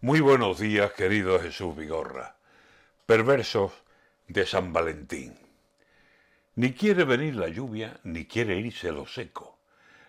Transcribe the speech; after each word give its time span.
Muy 0.00 0.20
buenos 0.20 0.60
días, 0.60 0.92
querido 0.92 1.40
Jesús 1.40 1.74
Vigorra. 1.74 2.36
Perversos 3.04 3.72
de 4.28 4.46
San 4.46 4.72
Valentín. 4.72 5.36
Ni 6.54 6.72
quiere 6.72 7.02
venir 7.02 7.34
la 7.34 7.48
lluvia, 7.48 7.98
ni 8.04 8.24
quiere 8.24 8.58
irse 8.58 8.92
lo 8.92 9.08
seco. 9.08 9.58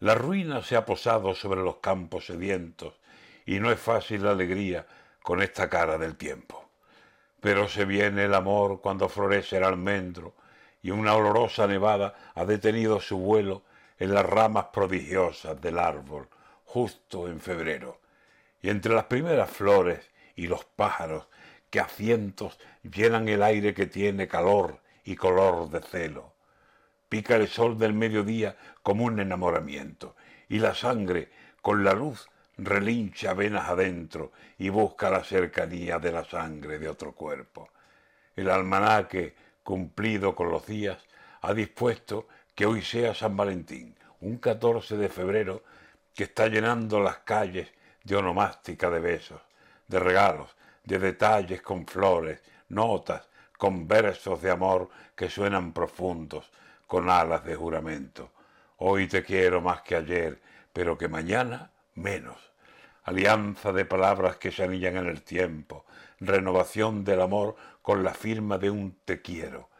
La 0.00 0.14
ruina 0.14 0.62
se 0.62 0.76
ha 0.76 0.86
posado 0.86 1.34
sobre 1.34 1.60
los 1.60 1.76
campos 1.80 2.24
sedientos, 2.24 2.94
y 3.44 3.60
no 3.60 3.70
es 3.70 3.78
fácil 3.78 4.24
la 4.24 4.30
alegría 4.30 4.86
con 5.22 5.42
esta 5.42 5.68
cara 5.68 5.98
del 5.98 6.16
tiempo. 6.16 6.70
Pero 7.40 7.68
se 7.68 7.84
viene 7.84 8.24
el 8.24 8.32
amor 8.32 8.80
cuando 8.80 9.10
florece 9.10 9.58
el 9.58 9.64
almendro, 9.64 10.34
y 10.80 10.92
una 10.92 11.14
olorosa 11.14 11.66
nevada 11.66 12.32
ha 12.34 12.46
detenido 12.46 13.00
su 13.00 13.18
vuelo 13.18 13.64
en 13.98 14.14
las 14.14 14.24
ramas 14.24 14.68
prodigiosas 14.72 15.60
del 15.60 15.78
árbol, 15.78 16.26
justo 16.64 17.28
en 17.28 17.38
febrero 17.38 18.00
y 18.64 18.70
entre 18.70 18.94
las 18.94 19.04
primeras 19.04 19.50
flores 19.50 20.00
y 20.34 20.46
los 20.46 20.64
pájaros 20.64 21.28
que 21.68 21.80
a 21.80 21.84
cientos 21.86 22.58
llenan 22.82 23.28
el 23.28 23.42
aire 23.42 23.74
que 23.74 23.84
tiene 23.84 24.26
calor 24.26 24.80
y 25.04 25.16
color 25.16 25.68
de 25.68 25.82
celo. 25.82 26.32
Pica 27.10 27.36
el 27.36 27.46
sol 27.46 27.78
del 27.78 27.92
mediodía 27.92 28.56
como 28.82 29.04
un 29.04 29.20
enamoramiento, 29.20 30.16
y 30.48 30.60
la 30.60 30.74
sangre, 30.74 31.30
con 31.60 31.84
la 31.84 31.92
luz, 31.92 32.26
relincha 32.56 33.34
venas 33.34 33.68
adentro 33.68 34.32
y 34.56 34.70
busca 34.70 35.10
la 35.10 35.22
cercanía 35.22 35.98
de 35.98 36.12
la 36.12 36.24
sangre 36.24 36.78
de 36.78 36.88
otro 36.88 37.12
cuerpo. 37.12 37.68
El 38.34 38.48
almanaque, 38.48 39.34
cumplido 39.62 40.34
con 40.34 40.48
los 40.48 40.66
días, 40.66 41.04
ha 41.42 41.52
dispuesto 41.52 42.28
que 42.54 42.64
hoy 42.64 42.80
sea 42.80 43.14
San 43.14 43.36
Valentín, 43.36 43.94
un 44.22 44.38
14 44.38 44.96
de 44.96 45.10
febrero 45.10 45.64
que 46.14 46.24
está 46.24 46.48
llenando 46.48 46.98
las 46.98 47.18
calles 47.18 47.70
de 48.04 48.16
onomástica 48.16 48.90
de 48.90 49.00
besos, 49.00 49.40
de 49.88 49.98
regalos, 49.98 50.54
de 50.84 50.98
detalles 50.98 51.62
con 51.62 51.86
flores, 51.86 52.40
notas, 52.68 53.26
con 53.56 53.88
versos 53.88 54.42
de 54.42 54.50
amor 54.50 54.90
que 55.16 55.30
suenan 55.30 55.72
profundos, 55.72 56.50
con 56.86 57.08
alas 57.08 57.44
de 57.44 57.56
juramento. 57.56 58.30
Hoy 58.78 59.08
te 59.08 59.24
quiero 59.24 59.62
más 59.62 59.80
que 59.80 59.96
ayer, 59.96 60.40
pero 60.72 60.98
que 60.98 61.08
mañana 61.08 61.70
menos. 61.94 62.36
Alianza 63.04 63.72
de 63.72 63.86
palabras 63.86 64.36
que 64.36 64.50
se 64.50 64.64
anillan 64.64 64.98
en 64.98 65.08
el 65.08 65.22
tiempo, 65.22 65.86
renovación 66.20 67.04
del 67.04 67.22
amor 67.22 67.56
con 67.80 68.02
la 68.02 68.12
firma 68.12 68.58
de 68.58 68.70
un 68.70 68.98
te 69.04 69.22
quiero. 69.22 69.70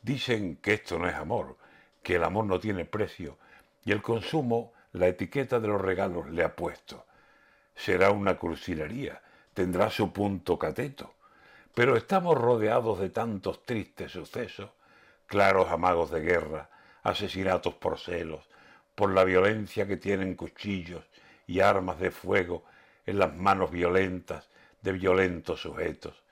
Dicen 0.00 0.56
que 0.56 0.74
esto 0.74 0.98
no 0.98 1.08
es 1.08 1.14
amor, 1.14 1.58
que 2.02 2.16
el 2.16 2.24
amor 2.24 2.46
no 2.46 2.58
tiene 2.58 2.86
precio, 2.86 3.36
y 3.84 3.92
el 3.92 4.00
consumo 4.00 4.72
la 4.92 5.08
etiqueta 5.08 5.60
de 5.60 5.68
los 5.68 5.80
regalos 5.80 6.30
le 6.30 6.44
ha 6.44 6.54
puesto 6.54 7.07
será 7.78 8.10
una 8.10 8.36
cursilería, 8.36 9.22
tendrá 9.54 9.88
su 9.88 10.12
punto 10.12 10.58
cateto. 10.58 11.14
Pero 11.74 11.96
estamos 11.96 12.36
rodeados 12.36 12.98
de 12.98 13.10
tantos 13.10 13.64
tristes 13.64 14.10
sucesos, 14.10 14.70
claros 15.26 15.70
amagos 15.70 16.10
de 16.10 16.20
guerra, 16.20 16.68
asesinatos 17.04 17.74
por 17.74 18.00
celos, 18.00 18.48
por 18.96 19.14
la 19.14 19.22
violencia 19.22 19.86
que 19.86 19.96
tienen 19.96 20.34
cuchillos 20.34 21.04
y 21.46 21.60
armas 21.60 22.00
de 22.00 22.10
fuego 22.10 22.64
en 23.06 23.20
las 23.20 23.34
manos 23.36 23.70
violentas 23.70 24.48
de 24.82 24.92
violentos 24.92 25.62
sujetos. 25.62 26.24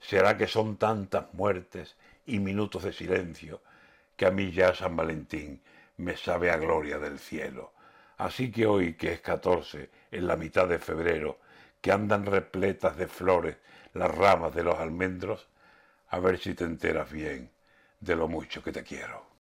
¿Será 0.00 0.38
que 0.38 0.46
son 0.46 0.78
tantas 0.78 1.32
muertes 1.34 1.94
y 2.24 2.38
minutos 2.38 2.84
de 2.84 2.94
silencio 2.94 3.60
que 4.16 4.24
a 4.24 4.30
mí 4.30 4.50
ya 4.50 4.74
San 4.74 4.96
Valentín 4.96 5.62
me 5.98 6.16
sabe 6.16 6.50
a 6.50 6.56
gloria 6.56 6.98
del 6.98 7.18
cielo? 7.18 7.75
Así 8.16 8.50
que 8.50 8.66
hoy, 8.66 8.94
que 8.94 9.12
es 9.12 9.20
14, 9.20 9.90
en 10.10 10.26
la 10.26 10.36
mitad 10.36 10.68
de 10.68 10.78
febrero, 10.78 11.38
que 11.80 11.92
andan 11.92 12.26
repletas 12.26 12.96
de 12.96 13.06
flores 13.08 13.56
las 13.94 14.14
ramas 14.14 14.54
de 14.54 14.64
los 14.64 14.78
almendros, 14.78 15.48
a 16.08 16.18
ver 16.20 16.38
si 16.38 16.54
te 16.54 16.64
enteras 16.64 17.10
bien 17.10 17.50
de 18.00 18.16
lo 18.16 18.28
mucho 18.28 18.62
que 18.62 18.72
te 18.72 18.82
quiero. 18.82 19.26